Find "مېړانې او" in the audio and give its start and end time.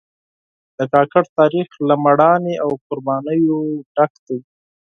2.03-2.71